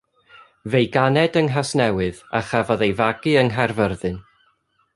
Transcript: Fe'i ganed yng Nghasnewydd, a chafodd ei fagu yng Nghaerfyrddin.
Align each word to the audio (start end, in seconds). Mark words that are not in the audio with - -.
Fe'i 0.75 0.87
ganed 0.95 1.37
yng 1.41 1.49
Nghasnewydd, 1.51 2.23
a 2.39 2.41
chafodd 2.49 2.85
ei 2.87 2.95
fagu 3.03 3.35
yng 3.43 3.53
Nghaerfyrddin. 3.53 4.21